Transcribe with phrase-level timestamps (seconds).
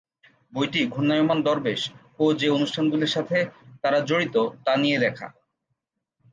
[0.53, 1.81] বইটি ঘূর্ণায়মান দরবেশ
[2.19, 3.37] ও যে অনুষ্ঠানগুলির সাথে
[3.81, 4.35] তারা জড়িত
[4.65, 5.27] তা নিয়ে লেখা।